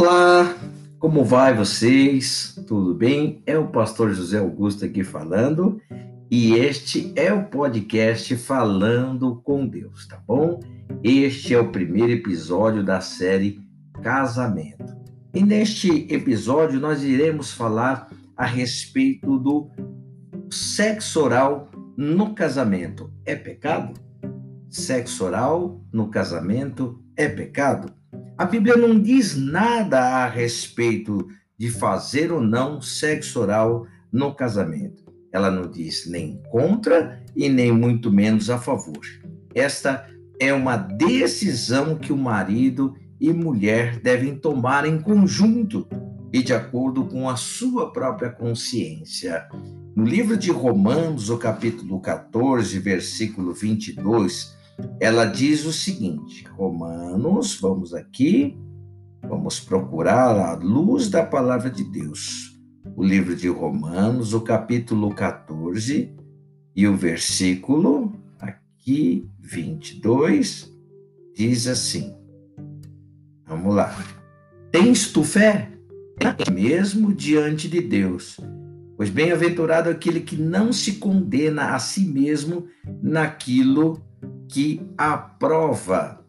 [0.00, 0.56] Olá,
[0.98, 2.58] como vai vocês?
[2.66, 3.42] Tudo bem?
[3.44, 5.78] É o pastor José Augusto aqui falando
[6.30, 10.58] e este é o podcast Falando com Deus, tá bom?
[11.04, 13.60] Este é o primeiro episódio da série
[14.02, 14.96] Casamento.
[15.34, 19.68] E neste episódio nós iremos falar a respeito do
[20.50, 23.12] sexo oral no casamento.
[23.26, 24.00] É pecado?
[24.70, 27.99] Sexo oral no casamento é pecado?
[28.40, 35.04] A Bíblia não diz nada a respeito de fazer ou não sexo oral no casamento.
[35.30, 39.02] Ela não diz nem contra e nem muito menos a favor.
[39.54, 40.08] Esta
[40.40, 45.86] é uma decisão que o marido e mulher devem tomar em conjunto
[46.32, 49.46] e de acordo com a sua própria consciência.
[49.94, 54.58] No livro de Romanos, o capítulo 14, versículo 22,
[55.00, 58.58] ela diz o seguinte: Romanos, vamos aqui,
[59.22, 62.58] vamos procurar a luz da palavra de Deus.
[62.96, 66.14] O livro de Romanos, o capítulo 14
[66.74, 70.72] e o versículo aqui 22
[71.34, 72.14] diz assim:
[73.46, 73.94] Vamos lá.
[74.70, 75.72] Tens tu fé?
[76.52, 78.36] Mesmo diante de Deus.
[78.96, 82.66] Pois bem-aventurado aquele que não se condena a si mesmo
[83.02, 84.09] naquilo que
[84.96, 86.24] aprova.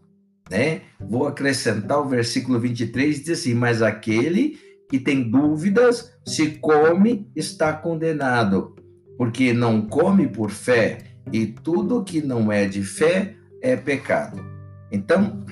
[0.50, 0.82] Né?
[1.00, 7.72] Vou acrescentar o versículo 23, diz assim: Mas aquele que tem dúvidas, se come, está
[7.72, 8.76] condenado,
[9.18, 10.98] porque não come por fé,
[11.32, 14.44] e tudo que não é de fé é pecado.
[14.92, 15.46] Então,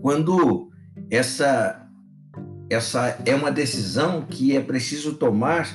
[0.00, 0.70] quando
[1.10, 1.88] essa
[2.70, 5.68] essa é uma decisão que é preciso tomar,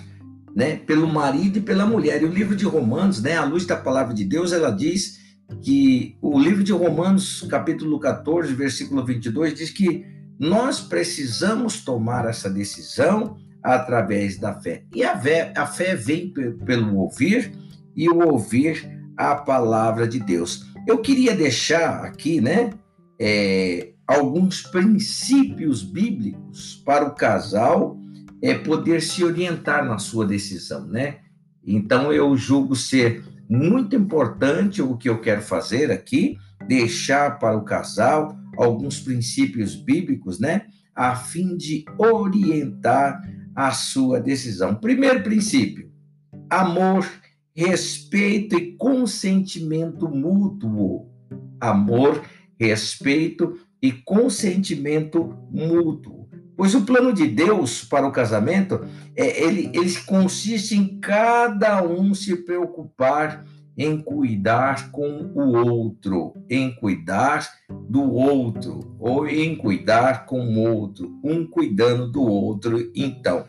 [0.55, 2.21] né, pelo marido e pela mulher.
[2.21, 5.22] E o livro de Romanos, né, à luz da palavra de Deus, ela diz
[5.61, 10.05] que o livro de Romanos, capítulo 14, versículo 22, diz que
[10.39, 14.84] nós precisamos tomar essa decisão através da fé.
[14.94, 16.34] E a fé, a fé vem
[16.66, 17.53] pelo ouvir
[17.95, 18.85] e o ouvir
[19.16, 20.66] a palavra de Deus.
[20.88, 22.72] Eu queria deixar aqui, né,
[23.19, 27.97] é, alguns princípios bíblicos para o casal
[28.41, 31.19] é, poder se orientar na sua decisão, né?
[31.66, 36.37] Então eu julgo ser muito importante o que eu quero fazer aqui,
[36.67, 43.21] deixar para o casal alguns princípios bíblicos, né, a fim de orientar
[43.55, 44.75] a sua decisão.
[44.75, 45.91] Primeiro princípio:
[46.49, 47.07] amor,
[47.55, 51.09] respeito e consentimento mútuo.
[51.59, 52.23] Amor,
[52.59, 56.22] respeito e consentimento mútuo.
[56.56, 62.14] Pois o plano de Deus para o casamento, é, ele, ele consiste em cada um
[62.14, 63.44] se preocupar
[63.78, 67.47] em cuidar com o outro, em cuidar
[67.90, 72.91] do outro, ou em cuidar com o outro, um cuidando do outro.
[72.96, 73.46] Então,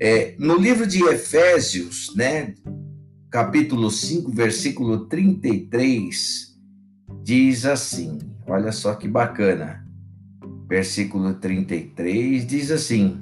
[0.00, 2.54] é, no livro de Efésios, né,
[3.30, 6.58] capítulo 5, versículo 33,
[7.22, 9.87] diz assim: olha só que bacana
[10.68, 13.18] versículo 33, diz assim: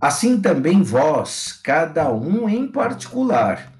[0.00, 3.72] Assim também vós, cada um em particular,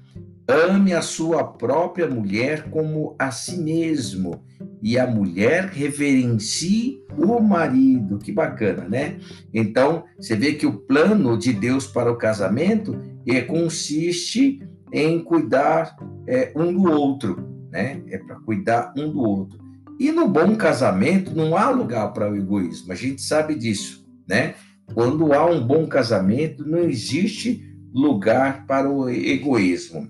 [0.47, 4.43] ame a sua própria mulher como a si mesmo,
[4.83, 8.17] e a mulher reverencie o marido.
[8.17, 9.17] Que bacana, né?
[9.53, 15.95] Então, você vê que o plano de Deus para o casamento é, consiste em cuidar
[16.27, 18.01] é, um do outro, né?
[18.07, 19.61] É para cuidar um do outro.
[19.99, 24.55] E no bom casamento não há lugar para o egoísmo, a gente sabe disso, né?
[24.93, 27.63] Quando há um bom casamento, não existe
[27.93, 30.09] lugar para o egoísmo.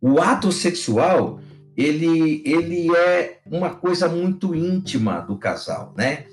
[0.00, 1.40] O ato sexual,
[1.76, 6.24] ele, ele é uma coisa muito íntima do casal, né?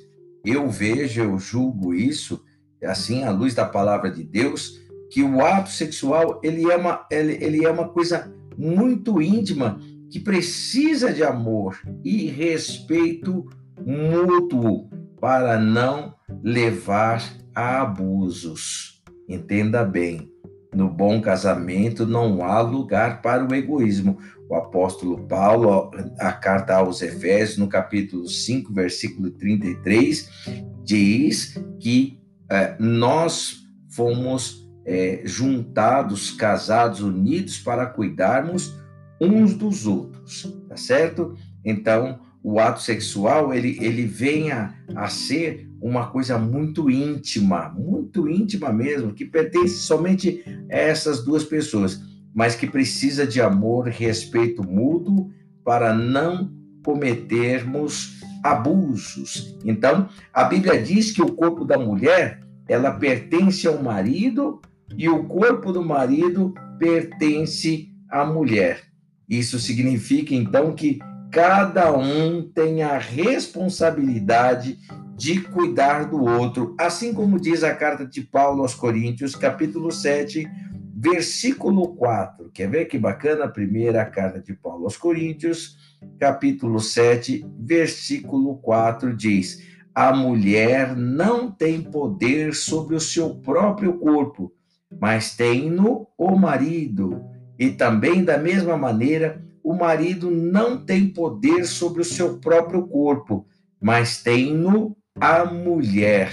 [0.46, 2.44] Eu vejo, eu julgo isso,
[2.84, 7.38] assim, à luz da palavra de Deus, que o ato sexual, ele é uma, ele,
[7.44, 9.80] ele é uma coisa muito íntima
[10.14, 13.50] que precisa de amor e respeito
[13.84, 14.88] mútuo
[15.20, 16.14] para não
[16.44, 17.24] levar
[17.56, 19.02] a abusos.
[19.28, 20.32] Entenda bem,
[20.72, 24.20] no bom casamento não há lugar para o egoísmo.
[24.48, 25.90] O apóstolo Paulo,
[26.20, 30.30] a carta aos Efésios, no capítulo 5, versículo 33,
[30.84, 32.22] diz que
[32.52, 38.83] é, nós fomos é, juntados, casados, unidos para cuidarmos
[39.24, 41.36] uns dos outros, tá certo?
[41.64, 48.28] Então, o ato sexual, ele, ele vem a, a ser uma coisa muito íntima, muito
[48.28, 52.02] íntima mesmo, que pertence somente a essas duas pessoas,
[52.34, 55.32] mas que precisa de amor e respeito mútuo
[55.64, 56.52] para não
[56.84, 59.58] cometermos abusos.
[59.64, 64.62] Então, a Bíblia diz que o corpo da mulher, ela pertence ao marido
[64.98, 68.93] e o corpo do marido pertence à mulher.
[69.28, 71.00] Isso significa então que
[71.32, 74.78] cada um tem a responsabilidade
[75.16, 80.48] de cuidar do outro, assim como diz a carta de Paulo aos Coríntios, capítulo 7,
[80.96, 82.52] versículo 4.
[82.54, 83.48] Quer ver que bacana?
[83.48, 85.78] Primeira carta de Paulo aos Coríntios,
[86.20, 89.62] capítulo 7, versículo 4 diz:
[89.94, 94.52] A mulher não tem poder sobre o seu próprio corpo,
[95.00, 97.33] mas tem-no o marido.
[97.64, 103.48] E também, da mesma maneira, o marido não tem poder sobre o seu próprio corpo,
[103.80, 106.30] mas tem-no a mulher.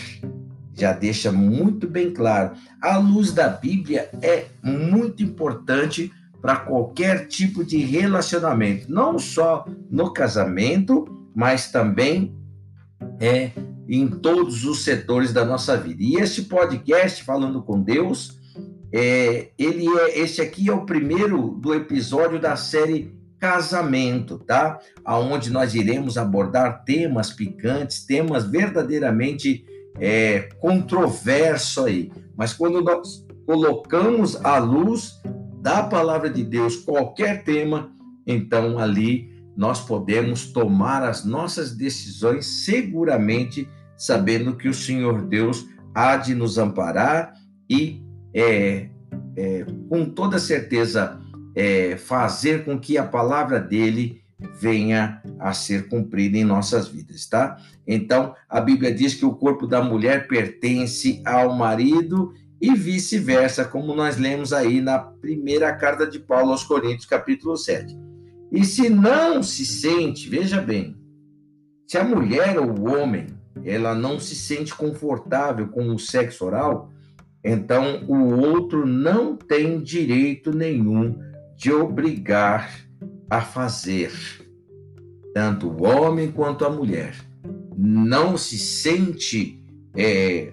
[0.75, 2.57] Já deixa muito bem claro.
[2.83, 6.11] A luz da Bíblia é muito importante
[6.43, 12.35] para qualquer tipo de relacionamento, não só no casamento, mas também
[13.21, 13.53] é
[13.89, 16.03] em todos os setores da nossa vida.
[16.03, 18.40] E este podcast falando com Deus,
[18.93, 24.79] é, ele é esse aqui é o primeiro do episódio da série casamento, tá?
[25.05, 29.65] Aonde nós iremos abordar temas picantes, temas verdadeiramente
[29.99, 32.13] é, controverso aí.
[32.37, 35.21] Mas quando nós colocamos à luz
[35.61, 37.91] da palavra de Deus qualquer tema,
[38.27, 46.17] então ali nós podemos tomar as nossas decisões seguramente sabendo que o Senhor Deus há
[46.17, 47.35] de nos amparar
[47.69, 48.03] e
[48.35, 48.89] é,
[49.37, 51.21] é, com toda certeza
[51.55, 54.21] é, fazer com que a palavra dele
[54.59, 57.59] venha a ser cumprida em nossas vidas, tá?
[57.87, 63.95] Então, a Bíblia diz que o corpo da mulher pertence ao marido e vice-versa, como
[63.95, 67.97] nós lemos aí na primeira carta de Paulo aos Coríntios, capítulo 7.
[68.53, 70.97] E se não se sente, veja bem,
[71.87, 73.27] se a mulher ou o homem,
[73.65, 76.91] ela não se sente confortável com o sexo oral,
[77.45, 81.19] então o outro não tem direito nenhum
[81.57, 82.71] de obrigar
[83.29, 84.13] a fazer.
[85.35, 87.15] Tanto o homem quanto a mulher
[87.77, 89.63] não se sente
[89.97, 90.53] é,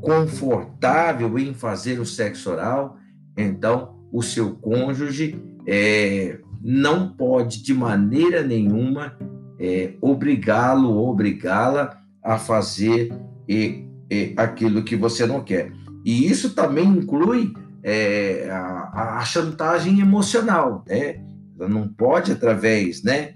[0.00, 2.96] confortável em fazer o sexo oral,
[3.36, 9.16] então o seu cônjuge é, não pode de maneira nenhuma
[9.58, 13.12] é, obrigá-lo ou obrigá-la a fazer
[13.48, 15.72] e, e, aquilo que você não quer.
[16.08, 17.52] E isso também inclui
[17.82, 21.22] é, a, a, chantagem emocional, né?
[21.54, 23.34] Ela não pode, através, né,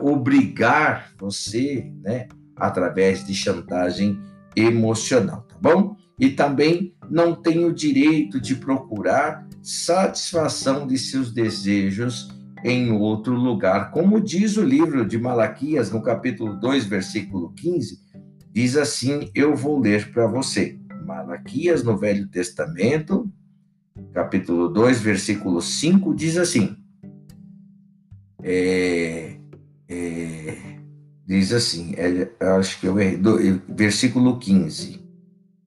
[0.00, 4.20] obrigar você, né, através de chantagem
[4.54, 5.96] emocional, tá bom?
[6.16, 12.28] E também não tem o direito de procurar satisfação de seus desejos
[12.62, 13.90] em outro lugar.
[13.90, 17.98] Como diz o livro de Malaquias, no capítulo 2, versículo 15,
[18.52, 20.78] diz assim: Eu vou ler para você.
[21.12, 23.30] Malaquias, no Velho Testamento,
[24.14, 26.74] capítulo 2, versículo 5, diz assim:
[28.42, 29.36] é,
[29.88, 30.56] é,
[31.26, 33.36] diz assim, é, acho que eu errei, do,
[33.68, 35.06] versículo 15,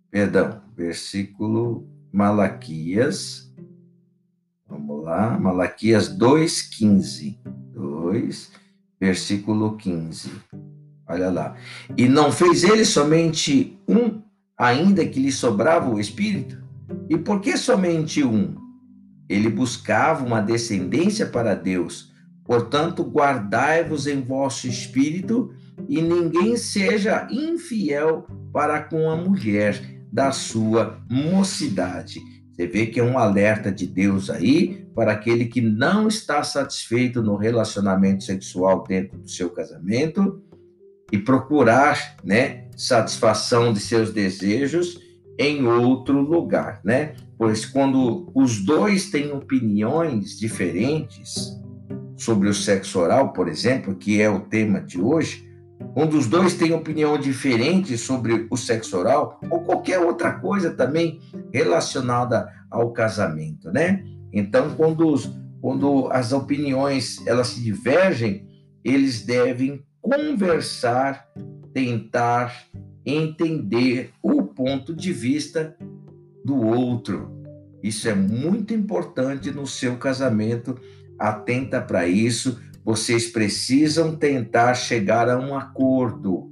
[0.10, 3.54] perdão, versículo Malaquias,
[4.68, 7.40] vamos lá, Malaquias 2, 15,
[7.72, 8.52] 2,
[9.00, 10.32] versículo 15,
[11.08, 11.56] olha lá,
[11.96, 14.25] e não fez ele somente um,
[14.58, 16.64] ainda que lhe sobrava o Espírito?
[17.10, 18.56] E por que somente um?
[19.28, 22.14] Ele buscava uma descendência para Deus.
[22.44, 25.52] Portanto, guardai-vos em vosso espírito
[25.90, 29.82] e ninguém seja infiel para com a mulher
[30.12, 32.22] da sua mocidade.
[32.52, 37.22] Você vê que é um alerta de Deus aí para aquele que não está satisfeito
[37.22, 40.42] no relacionamento sexual dentro do seu casamento
[41.12, 45.00] e procurar, né, satisfação de seus desejos
[45.38, 47.14] em outro lugar, né?
[47.38, 51.60] Pois quando os dois têm opiniões diferentes
[52.18, 55.46] sobre o sexo oral, por exemplo, que é o tema de hoje,
[55.94, 61.20] quando os dois têm opinião diferente sobre o sexo oral ou qualquer outra coisa também
[61.54, 64.04] relacionada ao casamento, né?
[64.32, 65.30] Então, quando, os,
[65.62, 68.48] quando as opiniões elas se divergem,
[68.84, 71.28] eles devem conversar,
[71.74, 72.68] tentar
[73.04, 75.76] entender o ponto de vista
[76.44, 77.44] do outro.
[77.82, 80.80] Isso é muito importante no seu casamento.
[81.18, 82.60] Atenta para isso.
[82.84, 86.52] Vocês precisam tentar chegar a um acordo,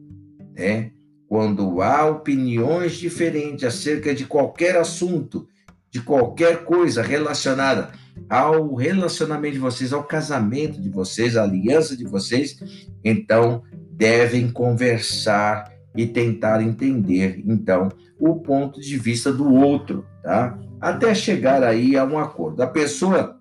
[0.55, 0.91] né?
[1.27, 5.48] Quando há opiniões diferentes acerca de qualquer assunto,
[5.93, 7.91] de qualquer coisa relacionada
[8.27, 12.57] ao relacionamento de vocês, ao casamento de vocês, à aliança de vocês,
[13.03, 20.57] então devem conversar e tentar entender, então, o ponto de vista do outro, tá?
[20.81, 22.63] Até chegar aí a um acordo.
[22.63, 23.38] A pessoa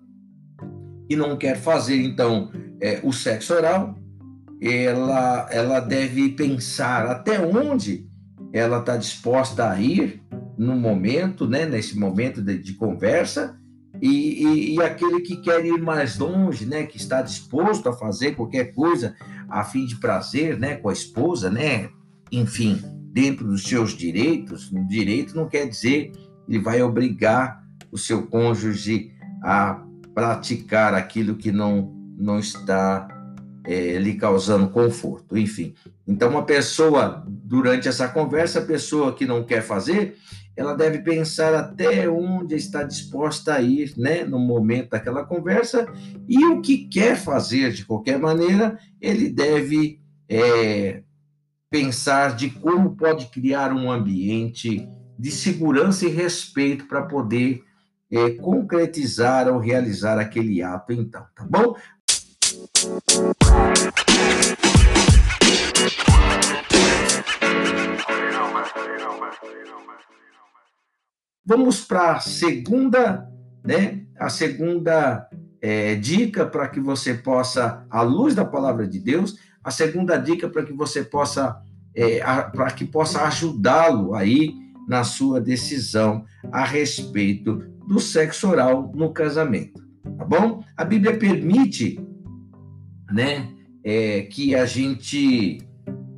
[1.09, 3.95] que não quer fazer, então, é, o sexo oral,
[4.61, 8.07] ela, ela deve pensar até onde
[8.53, 10.22] ela está disposta a ir
[10.57, 13.57] no momento, né, nesse momento de, de conversa,
[14.01, 18.35] e, e, e, aquele que quer ir mais longe, né, que está disposto a fazer
[18.35, 19.15] qualquer coisa
[19.47, 21.89] a fim de prazer, né, com a esposa, né,
[22.31, 22.81] enfim,
[23.11, 24.71] dentro dos seus direitos.
[24.87, 26.11] Direito não quer dizer
[26.47, 29.81] ele vai obrigar o seu cônjuge a
[30.13, 33.07] praticar aquilo que não não está
[33.65, 35.73] é, lhe causando conforto, enfim.
[36.07, 40.15] Então, uma pessoa, durante essa conversa, a pessoa que não quer fazer,
[40.55, 45.87] ela deve pensar até onde está disposta a ir, né, no momento daquela conversa,
[46.27, 51.01] e o que quer fazer de qualquer maneira, ele deve é,
[51.69, 57.63] pensar de como pode criar um ambiente de segurança e respeito para poder
[58.11, 61.75] é, concretizar ou realizar aquele ato, então, tá bom?
[71.45, 73.29] Vamos para a segunda,
[73.63, 74.05] né?
[74.17, 75.27] A segunda
[75.61, 80.49] é, dica para que você possa, à luz da palavra de Deus, a segunda dica
[80.49, 81.61] para que você possa,
[81.95, 84.53] é, para que possa ajudá-lo aí
[84.87, 87.55] na sua decisão a respeito
[87.87, 89.81] do sexo oral no casamento,
[90.17, 90.63] tá bom?
[90.77, 91.99] A Bíblia permite
[93.11, 93.49] né?
[93.83, 95.59] É, que a gente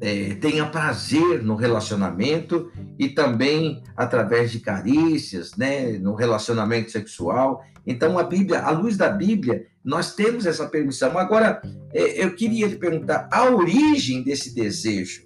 [0.01, 7.63] é, tenha prazer no relacionamento e também através de carícias, né, no relacionamento sexual.
[7.87, 11.17] Então, a Bíblia, à luz da Bíblia, nós temos essa permissão.
[11.17, 11.61] Agora,
[11.93, 15.23] é, eu queria te perguntar a origem desse desejo,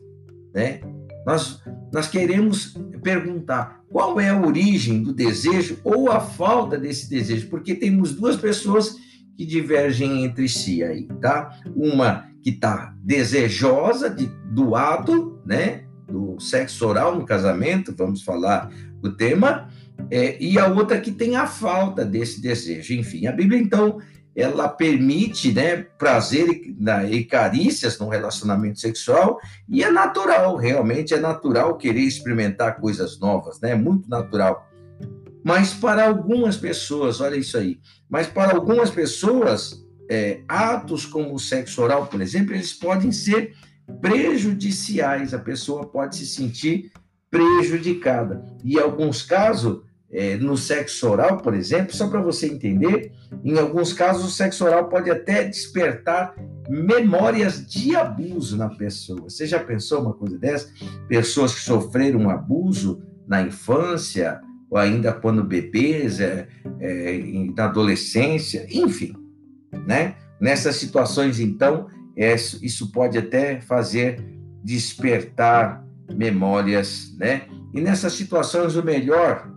[0.54, 0.82] né?
[1.26, 1.62] Nós,
[1.94, 7.76] nós queremos perguntar qual é a origem do desejo ou a falta desse desejo, porque
[7.76, 8.96] temos duas pessoas
[9.38, 11.58] que divergem entre si aí, tá?
[11.76, 15.86] Uma que está desejosa de, do ato, né?
[16.08, 19.70] Do sexo oral no casamento, vamos falar o tema,
[20.10, 22.94] é, e a outra que tem a falta desse desejo.
[22.94, 24.00] Enfim, a Bíblia, então,
[24.36, 26.76] ela permite né, prazer e,
[27.12, 33.60] e carícias no relacionamento sexual, e é natural, realmente é natural querer experimentar coisas novas,
[33.60, 33.76] né?
[33.76, 34.68] Muito natural.
[35.44, 37.80] Mas para algumas pessoas, olha isso aí,
[38.10, 43.54] mas para algumas pessoas, é, atos como o sexo oral, por exemplo, eles podem ser
[44.02, 46.92] prejudiciais, a pessoa pode se sentir
[47.30, 48.44] prejudicada.
[48.64, 53.12] E em alguns casos, é, no sexo oral, por exemplo, só para você entender,
[53.44, 56.34] em alguns casos o sexo oral pode até despertar
[56.68, 59.22] memórias de abuso na pessoa.
[59.24, 60.72] Você já pensou uma coisa dessa?
[61.08, 66.48] Pessoas que sofreram um abuso na infância, ou ainda quando bebês, é,
[66.80, 67.20] é,
[67.56, 69.14] na adolescência, enfim,
[69.86, 70.16] né?
[70.40, 74.24] Nessas situações, então, é, isso pode até fazer
[74.64, 75.84] despertar
[76.14, 77.44] memórias, né?
[77.74, 79.52] E nessas situações, o melhor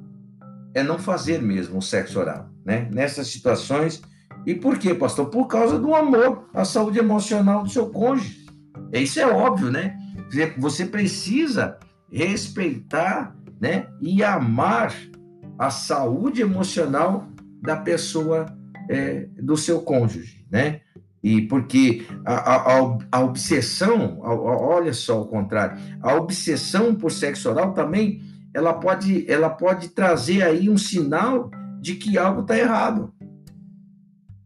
[0.75, 2.89] é não fazer mesmo o sexo oral, né?
[2.93, 4.03] Nessas situações,
[4.47, 5.27] e por quê, pastor?
[5.27, 8.47] Por causa do amor, a saúde emocional do seu cônjuge.
[8.93, 9.97] Isso é óbvio, né?
[10.59, 11.79] Você precisa
[12.11, 13.87] respeitar né?
[14.01, 14.93] E amar
[15.57, 17.29] a saúde emocional
[17.63, 18.47] da pessoa,
[18.93, 20.81] é, do seu cônjuge, né?
[21.23, 27.49] E porque a, a, a obsessão, a, olha só o contrário, a obsessão por sexo
[27.49, 28.21] oral também,
[28.53, 33.13] ela pode, ela pode trazer aí um sinal de que algo está errado,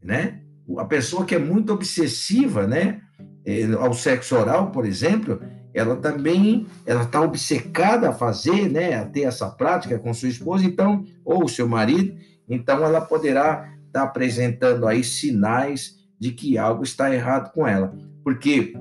[0.03, 0.41] né?
[0.79, 3.01] A pessoa que é muito obsessiva, né,
[3.45, 5.41] é, ao sexo oral, por exemplo,
[5.73, 10.65] ela também ela está obcecada a fazer, né, a ter essa prática com sua esposa,
[10.65, 12.17] então ou seu marido,
[12.49, 17.97] então ela poderá estar tá apresentando aí sinais de que algo está errado com ela,
[18.23, 18.75] porque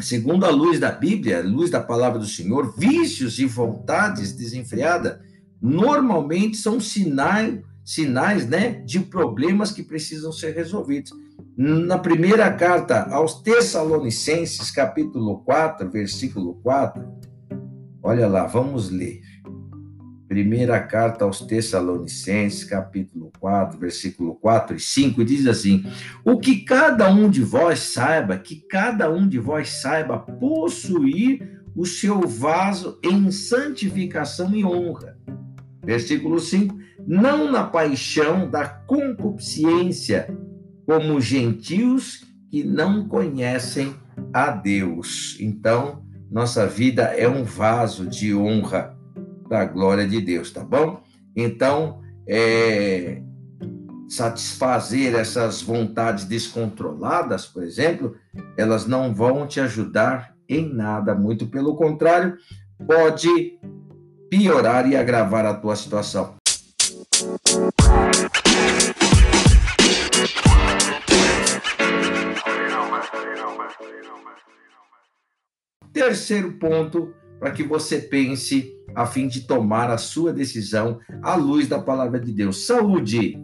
[0.00, 5.18] segundo a luz da Bíblia, luz da palavra do Senhor, vícios e vontades desenfreadas
[5.60, 11.12] normalmente são sinais sinais, né, de problemas que precisam ser resolvidos
[11.56, 17.02] na primeira carta aos Tessalonicenses, capítulo 4, versículo 4.
[18.02, 19.20] Olha lá, vamos ler.
[20.30, 25.84] Primeira carta aos Tessalonicenses, capítulo 4, versículo 4 e 5, diz assim:
[26.24, 31.84] O que cada um de vós saiba, que cada um de vós saiba possuir o
[31.84, 35.18] seu vaso em santificação e honra.
[35.84, 40.32] Versículo 5: Não na paixão da concupiscência,
[40.86, 43.96] como gentios que não conhecem
[44.32, 45.36] a Deus.
[45.40, 48.99] Então, nossa vida é um vaso de honra
[49.50, 51.02] para a glória de Deus, tá bom?
[51.34, 53.20] Então, é,
[54.08, 58.14] satisfazer essas vontades descontroladas, por exemplo,
[58.56, 62.36] elas não vão te ajudar em nada, muito pelo contrário,
[62.86, 63.58] pode
[64.30, 66.36] piorar e agravar a tua situação.
[75.92, 81.68] Terceiro ponto para que você pense a fim de tomar a sua decisão à luz
[81.68, 82.66] da palavra de Deus.
[82.66, 83.38] Saúde.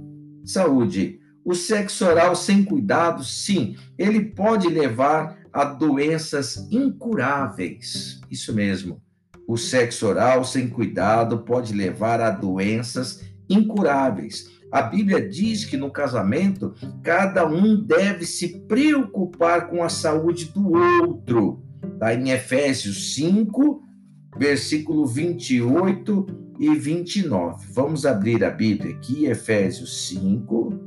[0.45, 1.21] Saúde.
[1.45, 8.21] O sexo oral sem cuidado, sim, ele pode levar a doenças incuráveis.
[8.31, 9.00] Isso mesmo.
[9.47, 14.50] O sexo oral sem cuidado pode levar a doenças incuráveis.
[14.73, 20.73] A Bíblia diz que no casamento, cada um deve se preocupar com a saúde do
[20.73, 21.62] outro.
[21.95, 23.83] Está em Efésios 5,
[24.38, 26.26] versículo 28
[26.59, 27.66] e 29.
[27.73, 30.87] Vamos abrir a Bíblia aqui, Efésios 5,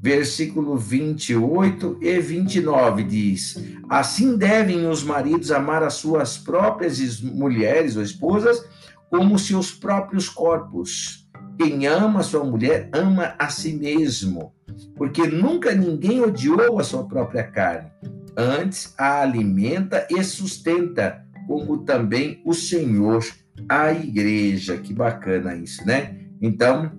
[0.00, 8.02] versículo 28 e 29 diz: Assim devem os maridos amar as suas próprias mulheres ou
[8.02, 8.64] esposas
[9.10, 11.26] como seus próprios corpos.
[11.58, 14.52] Quem ama sua mulher ama a si mesmo,
[14.94, 17.90] porque nunca ninguém odiou a sua própria carne.
[18.36, 23.24] Antes a alimenta e sustenta, como também o Senhor
[23.68, 24.76] a igreja.
[24.76, 26.16] Que bacana isso, né?
[26.40, 26.92] Então,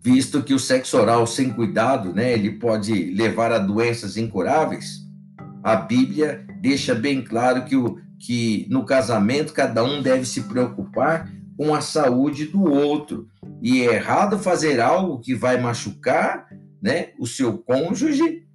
[0.00, 5.06] visto que o sexo oral sem cuidado, né, ele pode levar a doenças incuráveis,
[5.62, 11.30] a Bíblia deixa bem claro que, o, que no casamento cada um deve se preocupar
[11.56, 13.28] com a saúde do outro.
[13.60, 16.46] E é errado fazer algo que vai machucar
[16.80, 18.46] né, o seu cônjuge,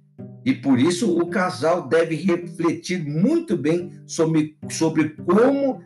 [0.44, 5.80] e por isso o casal deve refletir muito bem sobre, sobre como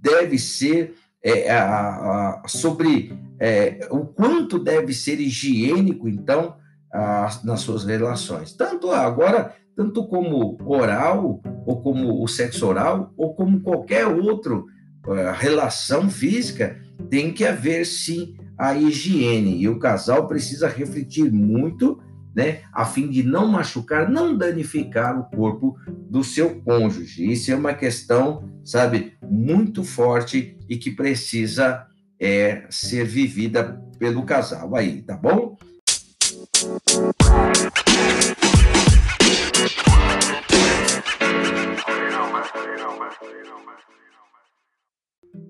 [0.00, 6.56] deve ser, é, a, a, sobre é, o quanto deve ser higiênico, então,
[6.92, 8.52] a, nas suas relações.
[8.52, 14.66] Tanto agora, tanto como oral, ou como o sexo oral, ou como qualquer outra uh,
[15.34, 19.60] relação física, tem que haver sim a higiene.
[19.60, 22.00] E o casal precisa refletir muito,
[22.34, 27.30] né, a fim de não machucar, não danificar o corpo do seu cônjuge.
[27.30, 31.86] Isso é uma questão, sabe, muito forte e que precisa
[32.18, 35.56] é, ser vivida pelo casal aí, tá bom?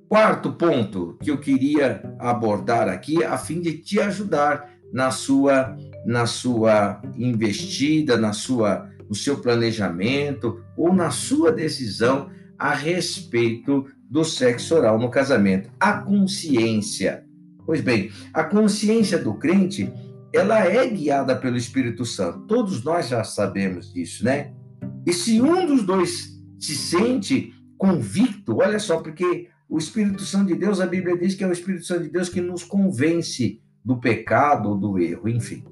[0.09, 6.26] Quarto ponto que eu queria abordar aqui, a fim de te ajudar na sua na
[6.26, 14.74] sua investida, na sua no seu planejamento ou na sua decisão a respeito do sexo
[14.74, 15.70] oral no casamento.
[15.81, 17.24] A consciência.
[17.64, 19.92] Pois bem, a consciência do crente,
[20.33, 22.40] ela é guiada pelo Espírito Santo.
[22.46, 24.52] Todos nós já sabemos disso, né?
[25.07, 30.55] E se um dos dois se sente convicto, olha só, porque o Espírito Santo de
[30.55, 33.97] Deus, a Bíblia diz que é o Espírito Santo de Deus que nos convence do
[33.97, 35.64] pecado ou do erro, enfim.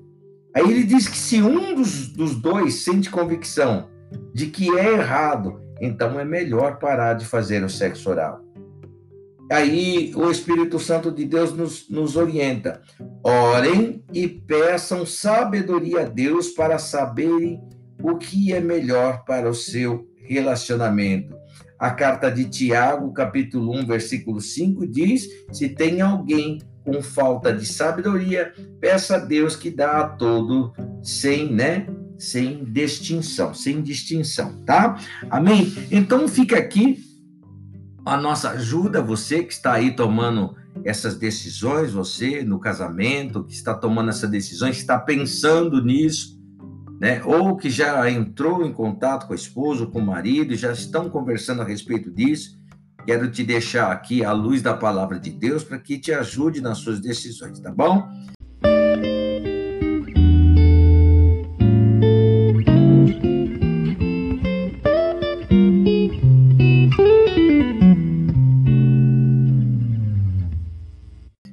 [0.55, 3.89] Aí ele diz que se um dos, dos dois sente convicção
[4.35, 8.45] de que é errado, então é melhor parar de fazer o sexo oral.
[9.51, 12.83] Aí o Espírito Santo de Deus nos, nos orienta.
[13.23, 17.61] Orem e peçam sabedoria a Deus para saberem
[18.03, 21.35] o que é melhor para o seu relacionamento.
[21.79, 27.67] A carta de Tiago, capítulo 1, versículo 5 diz: Se tem alguém com falta de
[27.67, 31.87] sabedoria, peça a Deus que dá a todo sem, né?
[32.19, 34.99] Sem distinção, sem distinção, tá?
[35.31, 35.73] Amém?
[35.91, 37.03] Então fica aqui
[38.05, 43.75] a nossa ajuda, você que está aí tomando essas decisões, você no casamento, que está
[43.75, 46.39] tomando essas decisões, está pensando nisso,
[47.01, 47.23] né?
[47.25, 51.63] Ou que já entrou em contato com a esposa, com o marido, já estão conversando
[51.63, 52.60] a respeito disso.
[53.11, 56.79] Quero te deixar aqui a luz da palavra de Deus para que te ajude nas
[56.79, 58.09] suas decisões, tá bom?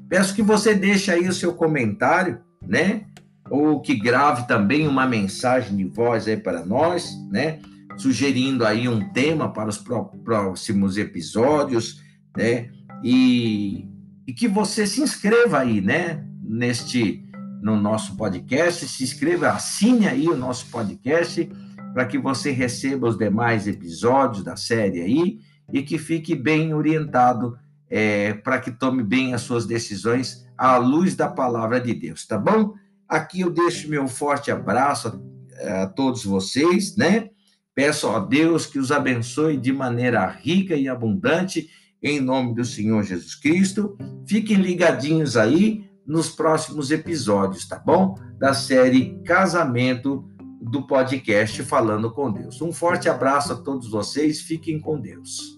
[0.08, 3.08] Peço que você deixe aí o seu comentário, né?
[3.50, 7.60] ou que grave também uma mensagem de voz aí para nós, né?
[7.97, 9.83] Sugerindo aí um tema para os
[10.23, 12.01] próximos episódios,
[12.36, 12.69] né?
[13.03, 13.88] E,
[14.25, 16.23] e que você se inscreva aí, né?
[16.41, 17.25] Neste,
[17.62, 21.49] no nosso podcast, se inscreva, assine aí o nosso podcast
[21.93, 25.39] para que você receba os demais episódios da série aí
[25.73, 27.57] e que fique bem orientado
[27.89, 32.38] é, para que tome bem as suas decisões à luz da palavra de Deus, tá
[32.38, 32.73] bom?
[33.07, 35.19] Aqui eu deixo meu forte abraço
[35.63, 37.29] a, a todos vocês, né?
[37.77, 41.69] Peço a Deus que os abençoe de maneira rica e abundante,
[42.01, 43.95] em nome do Senhor Jesus Cristo.
[44.27, 48.15] Fiquem ligadinhos aí nos próximos episódios, tá bom?
[48.39, 50.27] Da série Casamento
[50.59, 52.59] do podcast Falando com Deus.
[52.63, 55.57] Um forte abraço a todos vocês, fiquem com Deus.